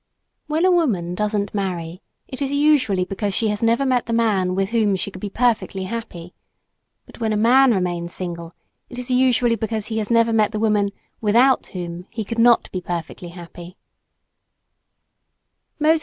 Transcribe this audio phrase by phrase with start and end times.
[0.47, 4.55] When a woman doesn't marry it is usually because she has never met the man
[4.55, 6.33] with whom she could be perfectly happy;
[7.05, 8.55] but when a man remains single
[8.89, 10.89] it is usually because he has never met the woman
[11.21, 13.77] without whom he could not be perfectly happy.